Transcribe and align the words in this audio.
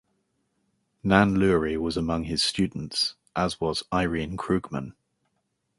Nan 1.03 1.35
Lurie 1.35 1.77
was 1.77 1.95
among 1.95 2.23
his 2.23 2.41
students, 2.41 3.13
as 3.35 3.61
was 3.61 3.83
Irene 3.93 4.35
Krugman. 4.35 4.95